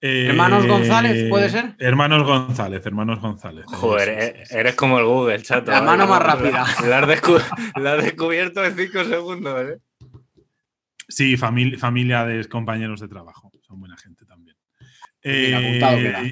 [0.00, 1.74] Eh, Hermanos González, ¿puede ser?
[1.78, 3.64] Hermanos González, Hermanos González.
[3.66, 5.70] Joder, eh, eres como el Google, chato.
[5.70, 5.82] La ¿eh?
[5.82, 6.64] mano más rápida.
[6.88, 7.42] La, has descu-
[7.80, 9.78] la has descubierto en cinco segundos, ¿eh?
[11.08, 13.50] Sí, famili- familia de compañeros de trabajo.
[13.60, 14.56] Son buena gente también.
[15.22, 16.22] Pues mira, apuntado Eh, queda.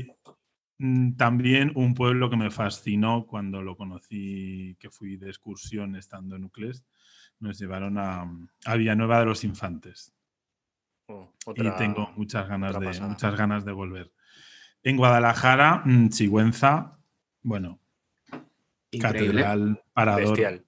[1.17, 6.45] También un pueblo que me fascinó cuando lo conocí, que fui de excursión estando en
[6.45, 6.85] Uclés,
[7.39, 8.23] nos llevaron a,
[8.65, 10.15] a Villanueva de los Infantes.
[11.07, 13.09] Oh, y tengo muchas ganas, de, pasada.
[13.09, 14.13] muchas ganas de volver.
[14.83, 16.99] En Guadalajara, mm, Sigüenza,
[17.43, 17.81] bueno,
[18.91, 19.43] Increíble.
[19.43, 20.65] catedral, parador, Bestial.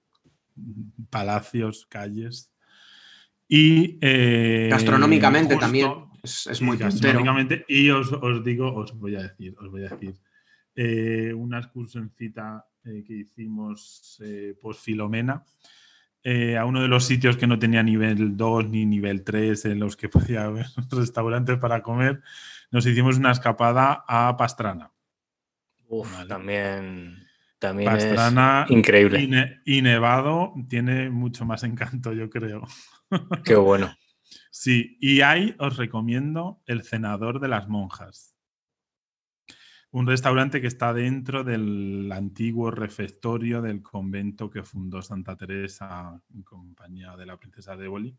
[1.09, 2.51] palacios, calles.
[3.47, 5.91] Y eh, Gastronómicamente justo- también.
[6.23, 9.89] Es, es muy gastronómicamente, y os, os digo, os voy a decir, os voy a
[9.89, 10.13] decir,
[10.73, 15.43] eh, una excursioncita eh, que hicimos eh, post Filomena
[16.23, 19.79] eh, a uno de los sitios que no tenía nivel 2 ni nivel 3 en
[19.79, 22.21] los que podía haber restaurantes para comer,
[22.71, 24.91] nos hicimos una escapada a Pastrana.
[25.89, 26.29] Uf, Vale.
[26.29, 27.27] también,
[27.59, 29.21] también Pastrana es increíble.
[29.21, 32.65] y, ne- y Nevado tiene mucho más encanto, yo creo.
[33.43, 33.93] Qué bueno.
[34.51, 38.35] Sí, y ahí os recomiendo El Cenador de las Monjas.
[39.91, 46.41] Un restaurante que está dentro del antiguo refectorio del convento que fundó Santa Teresa en
[46.41, 48.17] compañía de la princesa de Éboli,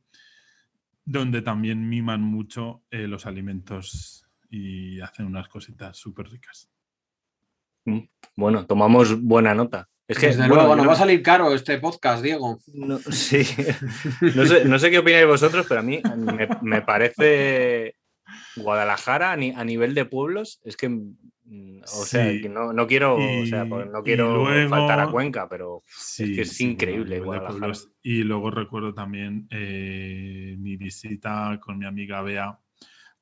[1.05, 6.71] donde también miman mucho eh, los alimentos y hacen unas cositas súper ricas.
[8.37, 9.89] Bueno, tomamos buena nota.
[10.07, 12.59] Es que, Desde bueno, luego, no- va a salir caro este podcast, Diego.
[12.75, 13.43] no- sí.
[14.35, 17.97] no, sé, no sé qué opináis vosotros, pero a mí me, me parece
[18.57, 20.61] Guadalajara a, ni- a nivel de pueblos.
[20.65, 22.43] Es que, mm, o sea, Sí.
[22.43, 26.35] que no, no quiero, o sea, porque no quiero luego- faltar a Cuenca, pero Sí,
[26.35, 27.73] que es sí, increíble Guadalajara.
[28.03, 32.59] Y luego recuerdo también eh, mi visita con mi amiga Bea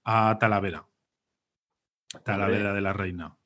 [0.04, 0.84] a Talavera.
[2.24, 3.36] Talavera de la Reina.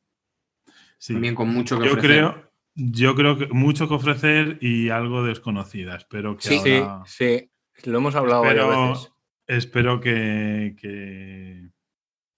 [0.99, 1.13] Sí.
[1.13, 2.11] También con mucho que Yo ofrecer.
[2.11, 5.97] creo, yo creo que mucho que ofrecer y algo desconocida.
[5.97, 7.03] Espero que sí, sí, ahora.
[7.07, 7.51] sí.
[7.85, 9.13] Lo hemos hablado espero, varias veces.
[9.47, 11.71] espero que, que,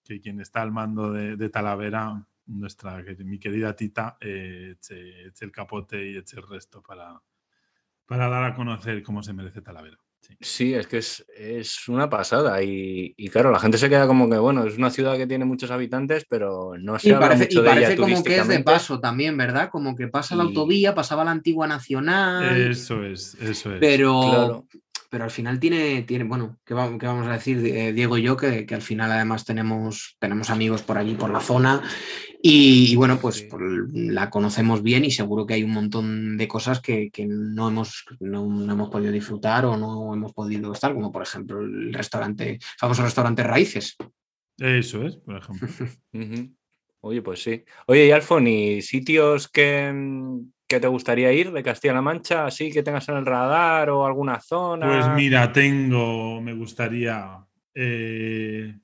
[0.05, 5.45] que quien está al mando de, de Talavera, nuestra, mi querida Tita, eh, eche, eche
[5.45, 7.21] el capote y eche el resto para,
[8.07, 9.99] para dar a conocer cómo se merece Talavera.
[10.29, 10.37] Sí.
[10.41, 12.63] Sí, es que es, es una pasada.
[12.63, 15.45] Y, y claro, la gente se queda como que, bueno, es una ciudad que tiene
[15.45, 18.37] muchos habitantes, pero no se Y habla parece, mucho y de ella parece como que
[18.39, 19.69] es de paso también, ¿verdad?
[19.71, 22.57] Como que pasa la Y- autovía, pasaba la antigua nacional.
[22.71, 23.81] Eso es, eso es.
[23.81, 24.67] Pero, Claro.
[25.11, 28.23] pero al final tiene, tiene bueno, ¿qué, va- qué vamos a decir eh, Diego y
[28.23, 28.37] yo?
[28.37, 31.83] Que, que al final además tenemos, tenemos amigos por allí, por la zona,
[32.41, 33.49] y, y bueno, pues
[33.93, 38.05] la conocemos bien y seguro que hay un montón de cosas que, que no, hemos,
[38.21, 42.59] no, no hemos podido disfrutar o no hemos podido estar, como por ejemplo el restaurante,
[42.79, 43.97] famoso restaurante Raíces.
[44.57, 45.69] Eso es, por ejemplo.
[47.01, 47.65] Oye, pues sí.
[47.87, 49.93] Oye, y Alfon, ¿y sitios que,
[50.67, 54.41] que te gustaría ir de Castilla-La Mancha, así que tengas en el radar o alguna
[54.41, 54.87] zona?
[54.87, 57.39] Pues mira, tengo, me gustaría
[57.75, 58.77] eh,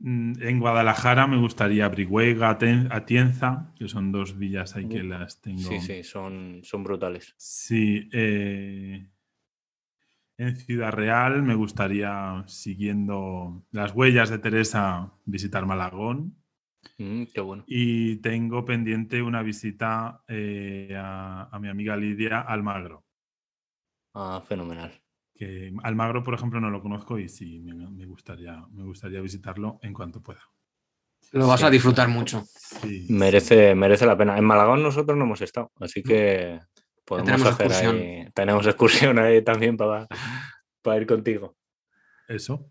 [0.00, 5.58] en Guadalajara me gustaría Brihuega, Atienza, que son dos villas ahí que las tengo.
[5.58, 7.34] Sí, sí, son, son brutales.
[7.36, 9.08] Sí, eh,
[10.38, 16.36] en Ciudad Real me gustaría, siguiendo las huellas de Teresa, visitar Malagón.
[16.98, 17.64] Mm, qué bueno.
[17.66, 23.04] Y tengo pendiente una visita eh, a, a mi amiga Lidia Almagro.
[24.14, 24.92] Ah, fenomenal.
[25.38, 29.78] Que Almagro, por ejemplo, no lo conozco y sí, me, me gustaría, me gustaría visitarlo
[29.82, 30.42] en cuanto pueda.
[31.32, 31.66] Lo vas Sí.
[31.66, 32.42] a disfrutar mucho.
[32.46, 34.36] Sí, Merece, merece la pena.
[34.36, 36.58] En Malagón nosotros no hemos estado, así que
[37.04, 37.96] podemos tenemos hacer excursión.
[37.96, 38.28] ahí.
[38.34, 40.08] Tenemos excursión ahí también para,
[40.82, 41.56] para ir contigo.
[42.28, 42.68] Eso.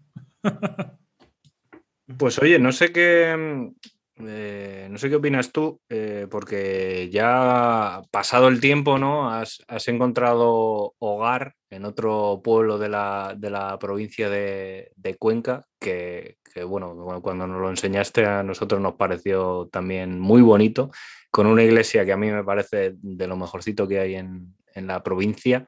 [2.17, 3.71] Pues oye, no sé qué.
[4.19, 9.29] Eh, no sé qué opinas tú, eh, porque ya pasado el tiempo, ¿no?
[9.29, 17.61] Has, encontrado hogar en otro pueblo de la, provincia de, Cuenca, que, bueno, cuando nos
[17.61, 20.89] lo enseñaste a nosotros nos pareció también muy bonito,
[21.29, 25.01] con una iglesia que a mí me parece de lo mejorcito que hay en, la
[25.01, 25.67] provincia.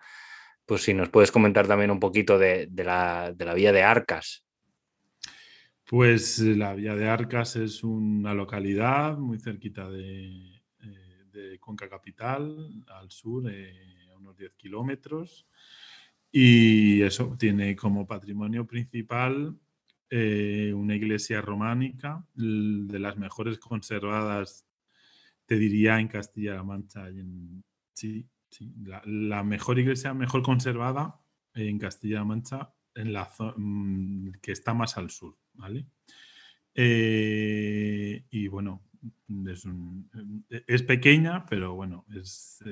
[0.65, 4.43] Pues si nos puedes comentar también un poquito de, la, de la vía de Arcas,
[5.89, 12.83] pues eh, la Vía de Arcas es una localidad muy cerquita de, eh, Cuenca Capital,
[12.89, 15.47] al sur, eh, a unos 10 kilómetros.
[16.31, 19.57] Y eso tiene como patrimonio principal
[20.11, 24.65] una iglesia románica, de las mejores conservadas,
[25.45, 27.05] te diría, en Castilla-La Mancha.
[27.93, 31.19] sí, sí, la, mejor iglesia mejor conservada
[31.53, 35.37] en Castilla-La Mancha, en la mm, que está más al sur.
[35.59, 35.85] ¿Vale?
[36.73, 38.81] Eh, y bueno,
[40.67, 42.63] es, pequeña, pero bueno, es,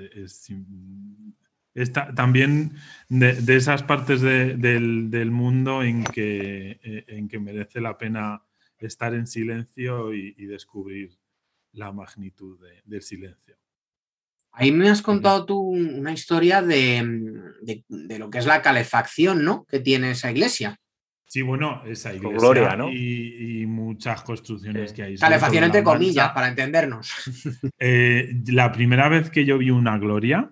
[2.15, 2.73] también
[3.09, 8.41] de, esas partes del, mundo en que, en que merece la pena
[8.79, 11.19] estar en silencio y, descubrir
[11.73, 13.57] la magnitud del silencio.
[14.51, 19.65] Ahí me has contado tú una historia de, de, lo que es la calefacción, ¿no?
[19.65, 20.79] Que tiene esa iglesia.
[21.29, 25.17] Sí, bueno, esa iglesia y, muchas construcciones que hay.
[25.17, 27.11] Calefacción entre comillas, para entendernos.
[27.79, 30.51] Eh, la primera vez que yo vi una gloria,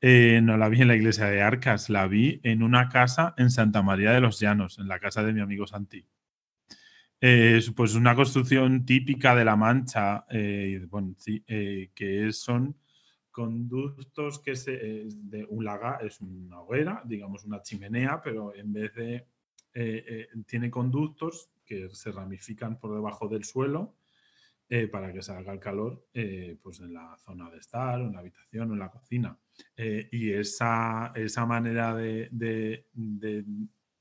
[0.00, 3.50] eh, no la vi en la iglesia de Arcas, la vi en una casa en
[3.50, 6.06] Santa María de los Llanos, en la casa de mi amigo Santi.
[7.74, 12.76] pues una construcción típica de La Mancha, eh, bueno, sí, que son
[13.30, 18.94] conductos que se, de un laga, es una hoguera, digamos una chimenea, pero en vez
[18.94, 19.26] de
[19.74, 23.96] eh, eh, tiene conductos que se ramifican por debajo del suelo
[24.68, 26.06] eh, para que salga el calor
[26.62, 29.38] pues en la zona de estar, o en la habitación o en la cocina.
[29.76, 32.86] y esa, esa manera de,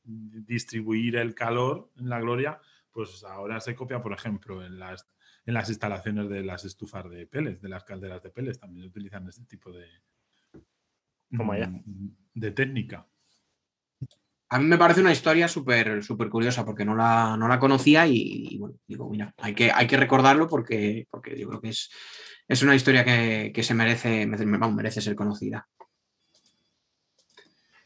[0.03, 2.59] distribuir el calor en la gloria,
[2.91, 5.07] pues ahora se copia, por ejemplo, en las,
[5.45, 9.27] en las instalaciones de las estufas de peles, de las calderas de peles, también utilizan
[9.27, 9.87] este tipo de,
[11.29, 13.07] mm, de técnica.
[14.53, 18.05] A mí me parece una historia súper súper curiosa porque no la, no la conocía
[18.05, 21.89] y, bueno, digo, mira, hay que, hay que recordarlo porque, porque yo creo que es,
[22.49, 25.69] es una historia que, se merece, merece ser conocida.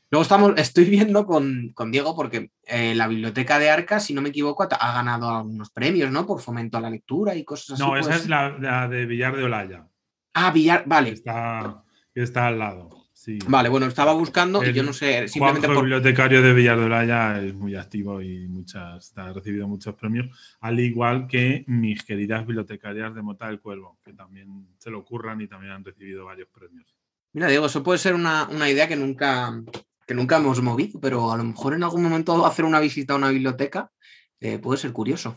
[0.09, 4.29] Luego estamos, estoy viendo con, Diego porque eh, la biblioteca de Arca, si no me
[4.29, 6.25] equivoco, ha ganado algunos premios, ¿no?
[6.25, 7.83] Por fomento a la lectura y cosas así.
[7.83, 9.87] No, esa es la, de Villar de Olaya.
[10.33, 11.11] Ah, Villar, vale.
[11.11, 13.04] está, que está al lado.
[13.47, 15.27] Vale, bueno, estaba buscando y yo no sé.
[15.27, 20.27] Simplemente el bibliotecario de Villar es muy activo y muchas, ha recibido muchos premios,
[20.61, 25.41] al igual que mis queridas bibliotecarias de Mota del Cuervo, que también se lo ocurran
[25.41, 26.95] y también han recibido varios premios.
[27.33, 29.61] Mira, Diego, eso puede ser una, idea que nunca,
[30.07, 33.17] que nunca hemos movido, pero a lo mejor en algún momento hacer una visita a
[33.17, 33.91] una biblioteca
[34.39, 35.35] eh, puede ser curioso.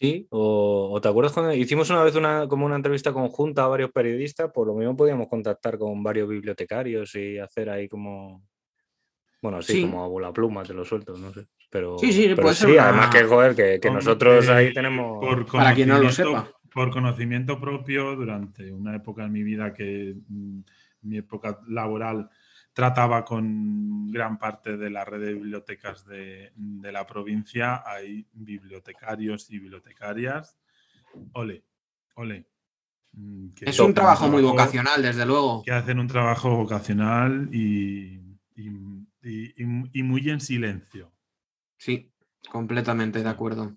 [0.00, 3.90] Sí, o, te acuerdas cuando hicimos una vez una, como una entrevista conjunta a varios
[3.90, 8.46] periodistas, por lo mismo podíamos contactar con varios bibliotecarios y hacer ahí como,
[9.42, 11.48] bueno, sí, como la pluma, te lo suelto, no sé.
[11.68, 15.18] Pero sí, sí, puede ser además que joder, que, nosotros ahí tenemos.
[15.50, 16.48] Para quien no lo sepa.
[16.72, 20.60] Por conocimiento propio, durante una época en mi vida que mm,
[21.02, 22.30] mi época laboral
[22.72, 27.82] trataba con gran parte de la red de bibliotecas de, la provincia.
[27.84, 30.58] Hay bibliotecarios y bibliotecarias.
[31.32, 31.64] Ole,
[32.14, 32.46] ole.
[33.12, 35.62] Mm, es un trabajo, muy vocacional, desde luego.
[35.64, 38.20] Que hacen un trabajo vocacional y,
[38.54, 41.12] y, muy en silencio.
[41.76, 42.12] Sí,
[42.50, 43.76] completamente de acuerdo.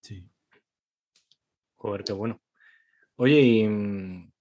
[0.00, 0.28] Sí.
[1.76, 2.40] Joder, qué bueno.
[3.16, 4.32] Oye, y mm,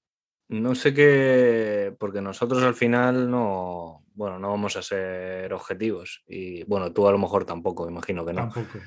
[0.61, 6.63] no sé qué, porque nosotros al final no, bueno, no vamos a ser objetivos y
[6.65, 8.49] bueno, tú a lo mejor tampoco, imagino que no.
[8.49, 8.79] Tampoco.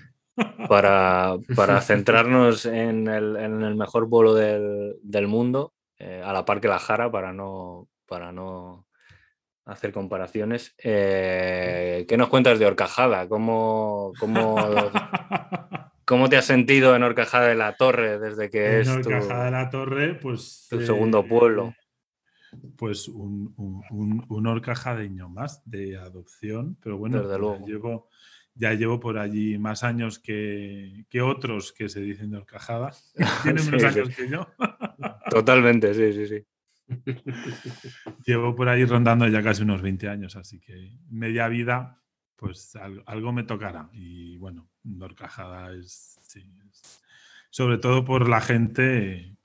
[0.68, 6.78] Para, para centrarnos en el, mejor vuelo del, mundo, eh, a la par que la
[6.78, 8.86] Jara, para no, para no
[9.64, 10.74] hacer comparaciones.
[10.82, 13.28] Eh, ¿Qué nos cuentas de Horcajada?
[13.28, 14.54] ¿Cómo, cómo,
[16.06, 19.68] ¿Cómo te has sentido en Horcajada de la Torre desde que es tu, de la
[19.70, 20.68] Torre, pues...
[20.70, 21.74] Tu segundo eh, pueblo.
[22.76, 23.52] Pues un,
[24.28, 28.08] un, horcajadeño más de adopción, pero bueno, Ya, llevo,
[28.54, 32.92] ya llevo por allí más años que, otros que se dicen de Horcajada.
[33.42, 34.46] Tienen menos años que yo.
[35.30, 36.46] Totalmente, sí, sí, sí.
[38.24, 42.00] Llevo por allí rondando ya casi unos 20 años, así que media vida,
[42.36, 43.90] pues algo me tocará.
[43.92, 44.68] Y bueno,
[45.00, 46.18] Horcajada es,
[47.50, 49.36] sobre todo por la gente,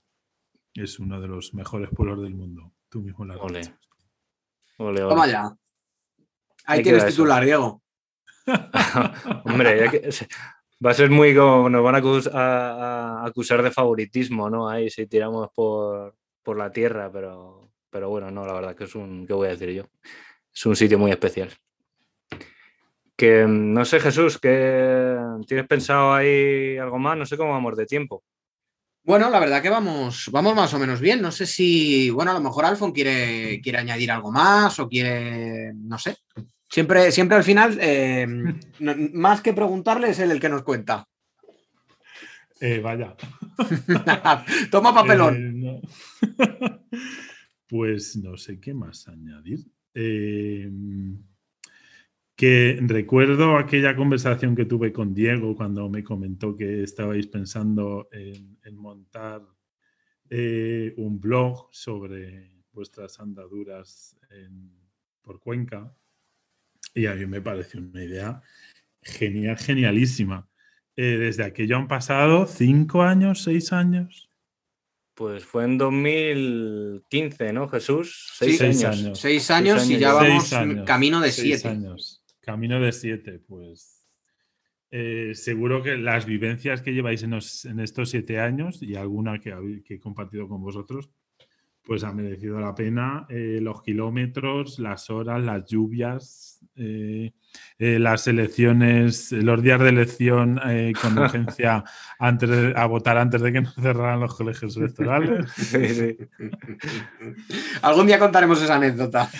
[0.73, 2.73] es uno de los mejores pueblos del mundo.
[2.89, 3.61] Tú mismo la Ole.
[4.77, 5.09] Ole, ole.
[5.09, 5.45] Toma ya.
[6.65, 7.11] Ahí Ahí tienes eso.
[7.11, 7.81] titular, Diego.
[9.45, 10.27] Hombre, ya que- se-
[10.85, 14.67] va a ser muy como nos van a, acus- a- a acusar de favoritismo, ¿no?
[14.69, 18.95] Ahí si tiramos por, por la tierra, pero, pero bueno, no, la verdad que es
[18.95, 19.83] un, ¿qué voy a decir yo?
[20.53, 21.49] Es un sitio muy especial.
[23.21, 25.15] Que mm, no sé, Jesús, que
[25.45, 28.23] tienes pensado ahí algo más, no sé cómo vamos de tiempo.
[29.03, 31.21] Bueno, la verdad que vamos, vamos más o menos bien.
[31.21, 35.71] No sé si, bueno, a lo mejor Alfon quiere, quiere añadir algo más o quiere,
[35.75, 36.17] no sé.
[36.67, 38.25] Siempre, siempre al final, eh,
[38.79, 41.07] no- más que preguntarle, es él el que nos cuenta.
[42.59, 43.15] Eh, vaya.
[44.71, 45.35] Toma papelón.
[45.35, 45.81] Eh, no.
[47.69, 49.59] pues no sé qué más añadir.
[49.93, 50.71] Eh,
[52.41, 58.57] que recuerdo aquella conversación que tuve con Diego cuando me comentó que estabais pensando en,
[58.63, 59.43] en montar
[60.27, 64.71] eh, un blog sobre vuestras andaduras en-
[65.21, 65.95] por Cuenca.
[66.95, 68.41] Y a mí me pareció una idea
[69.03, 70.49] genial, genialísima.
[70.95, 74.31] Eh, desde aquello han pasado cinco años, seis años.
[75.13, 78.31] Pues fue en 2015, ¿no, Jesús?
[78.39, 78.99] Sí, Seis seis años.
[79.05, 79.19] años.
[79.19, 80.49] Seis años y años ya vamos
[80.87, 81.67] camino de seis siete.
[81.67, 82.17] años.
[82.51, 84.05] Camino de siete, pues.
[84.91, 87.33] eh, seguro que las vivencias que lleváis en,
[87.79, 89.55] estos siete años y alguna que,
[89.87, 91.09] he compartido con vosotros,
[91.81, 93.25] pues ha merecido la pena.
[93.29, 97.31] eh, los kilómetros, las horas, las lluvias, eh,
[97.79, 100.59] eh, las elecciones, los días de elección
[101.01, 101.85] con urgencia
[102.19, 105.49] antes de- a votar antes de que nos cerraran los colegios electorales.
[105.55, 106.17] Sí, sí.
[107.81, 109.29] Algún día contaremos esa anécdota.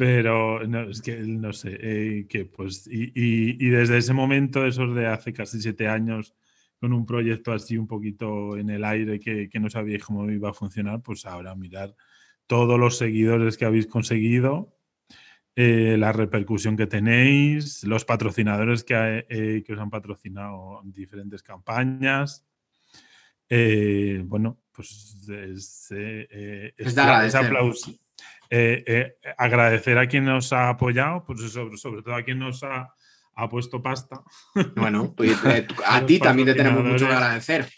[0.00, 4.64] Pero no, es que no sé, eh, que pues, y, y- y desde ese momento,
[4.66, 6.34] esos de hace casi siete años,
[6.80, 10.48] con un proyecto así un poquito en el aire que, que no sabíais cómo iba
[10.48, 11.94] a funcionar, pues ahora mirar
[12.46, 14.74] todos los seguidores que habéis conseguido,
[15.54, 21.42] eh, la repercusión que tenéis, los patrocinadores que, eh, que os han patrocinado en diferentes
[21.42, 22.46] campañas.
[24.24, 26.94] Bueno, pues es, Es es
[27.26, 27.92] es aplauso.
[28.52, 32.64] Eh, eh, agradecer a quien nos ha apoyado, pues sobre, sobre todo a quien nos
[32.64, 32.92] ha,
[33.34, 34.22] ha puesto pasta.
[34.74, 37.68] Bueno, pues, eh, a ti también te tenemos mucho que agradecer.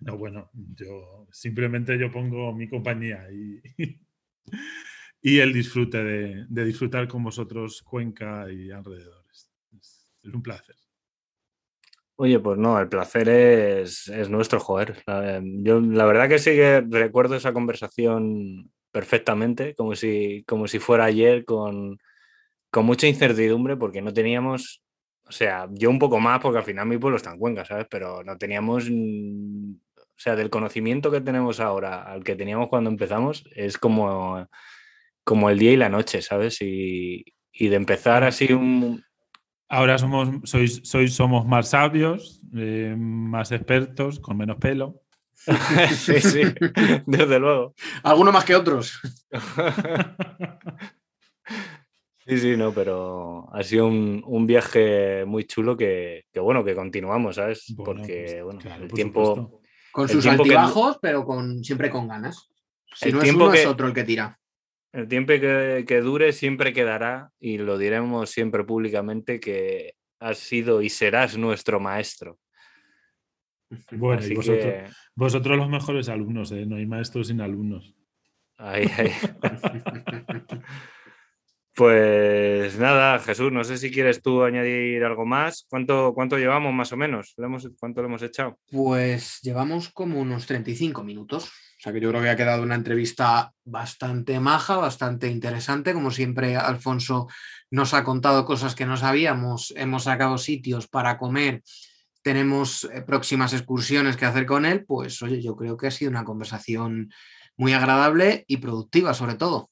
[0.00, 3.60] No, bueno, yo simplemente yo pongo mi compañía y,
[5.22, 9.50] y el disfrute de, de disfrutar con vosotros Cuenca y alrededores.
[9.76, 10.76] Es, es un placer.
[12.18, 15.02] Oye, pues no, el placer es, es nuestro, joder.
[15.06, 20.78] La- yo la verdad que sí que recuerdo esa conversación perfectamente, como si, como si
[20.78, 21.98] fuera ayer, con,
[22.70, 24.82] con mucha incertidumbre, porque no teníamos,
[25.26, 27.86] o sea, yo un poco más, porque al final mi pueblo está en Cuenca, ¿sabes?
[27.90, 33.44] Pero no teníamos, o sea, del conocimiento que tenemos ahora al que teníamos cuando empezamos,
[33.54, 34.48] es como,
[35.24, 36.62] como el día y la noche, ¿sabes?
[36.62, 37.22] Y,
[37.52, 39.04] y de empezar así un,
[39.68, 45.02] Ahora somos, sois, sois, somos más sabios, eh, más expertos, con menos pelo.
[45.94, 46.42] sí, sí,
[47.06, 47.74] desde luego.
[48.02, 49.00] Algunos más que otros.
[52.28, 56.74] Sí, sí, no, pero ha sido un, un viaje muy chulo que, que, bueno, que
[56.74, 57.66] continuamos, ¿sabes?
[57.76, 59.36] Bueno, Porque, pues, bueno, claro, el por tiempo...
[59.36, 59.60] supuesto.
[59.92, 62.50] Con El sus tiempo que- altibajos, pero con, siempre con ganas.
[62.96, 64.40] Si El no es tiempo uno, es otro el que tira.
[64.92, 70.82] El tiempo que, que dure siempre quedará y lo diremos siempre públicamente que has sido
[70.82, 72.40] y serás nuestro maestro.
[73.92, 74.84] Bueno, Así y vosotros, que
[75.16, 76.64] vosotros los mejores alumnos, ¿eh?
[76.66, 77.94] no hay maestros sin alumnos.
[78.58, 79.10] ahí, ahí.
[81.74, 85.66] Pues nada, Jesús, no sé si quieres tú añadir algo más.
[85.68, 87.34] ¿Cuánto, cuánto llevamos más o menos?
[87.36, 88.58] ¿Le hemos- ¿Cuánto le hemos echado?
[88.72, 91.44] Pues llevamos como unos 35 minutos.
[91.44, 95.92] O sea que yo creo que ha quedado una entrevista bastante maja, bastante interesante.
[95.92, 97.28] Como siempre, Alfonso
[97.70, 99.74] nos ha contado cosas que no sabíamos.
[99.76, 101.62] Hemos sacado sitios para comer.
[102.26, 104.84] Tenemos eh, próximas excursiones que hacer con él.
[104.84, 107.12] Pues oye, yo creo que ha sido una conversación
[107.56, 109.70] muy agradable y productiva, sobre todo.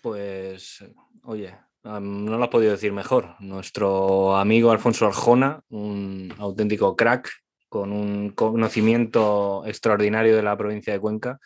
[0.00, 0.82] Pues,
[1.24, 1.54] oye,
[1.84, 3.34] no lo has podido decir mejor.
[3.40, 7.30] Nuestro amigo Alfonso Arjona, un auténtico crack
[7.68, 11.38] con un conocimiento extraordinario de la provincia de Cuenca.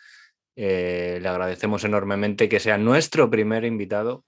[0.55, 4.23] eh, le agradecemos enormemente que sea nuestro primer invitado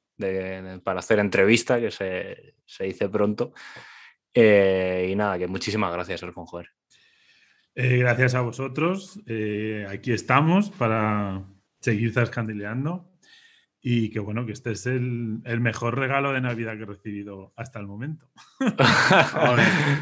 [0.84, 3.54] para hacer entrevista, que se, se dice pronto.
[4.36, 6.70] Eh, y nada, que muchísimas gracias, joder.
[7.74, 9.20] Eh, gracias a vosotros.
[9.26, 11.44] eh, aquí estamos para
[11.80, 13.12] seguir zascandileando.
[13.82, 17.80] y que bueno, que este es el, mejor regalo de Navidad que he recibido hasta
[17.80, 18.30] el momento.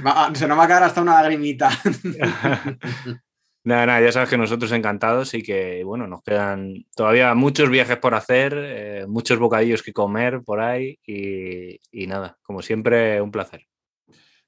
[0.06, 1.70] Ah, se nos va a quedar hasta una lagrimita.
[3.66, 7.96] Nada, nada, ya sabes que nosotros encantados y que, bueno, nos quedan todavía muchos viajes
[7.96, 13.66] por hacer, eh, muchos bocadillos que comer por ahí y, nada, como siempre, un placer.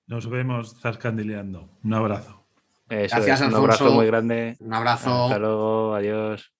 [0.08, 1.70] Nos vemos zascandileando.
[1.84, 2.46] Un abrazo.
[2.88, 4.56] Gracias, Un abrazo muy grande.
[4.60, 5.26] Un abrazo.
[5.26, 6.52] Hasta luego, adiós.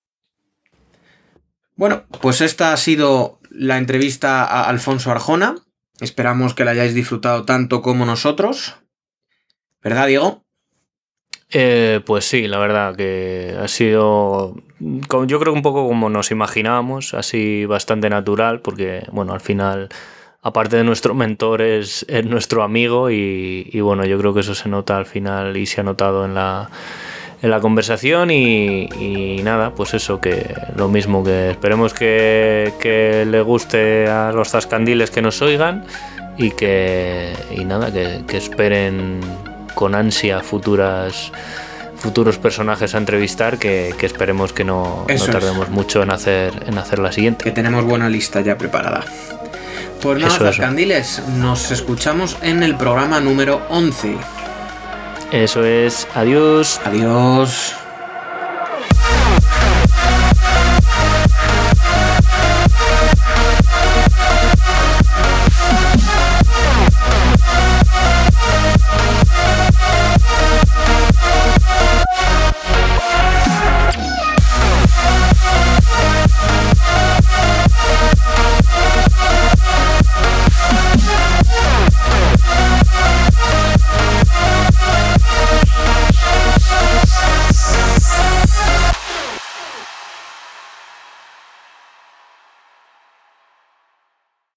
[1.76, 5.56] Bueno, pues esta ha sido la entrevista a Alfonso Arjona.
[6.00, 8.76] Esperamos que la hayáis disfrutado tanto como nosotros.
[9.84, 10.46] ¿Verdad, Diego?
[11.52, 16.32] Eh, pues sí, la verdad que ha sido, yo creo que un poco como nos
[16.32, 19.90] imaginábamos, así bastante natural, porque bueno, al final,
[20.46, 24.96] aparte de nuestro mentor, es, nuestro amigo y, bueno, yo creo que eso se nota
[24.96, 26.70] al final y se ha notado en la,
[27.42, 34.08] en la conversación y, nada, pues eso, que lo mismo, que esperemos que, le guste
[34.08, 35.84] a los zascandiles que nos oigan
[36.38, 39.22] y que, y nada, que, que esperen
[39.74, 41.32] con ansia futuras
[41.98, 47.12] futuros personajes a entrevistar que, esperemos que no, tardemos mucho en hacer, en hacer la
[47.12, 47.44] siguiente.
[47.44, 49.04] Que tenemos buena lista ya preparada.
[50.02, 54.18] Pues nada, Candiles, nos escuchamos en el programa número 11.
[55.32, 56.80] Eso es, adiós.
[56.86, 57.76] Adiós.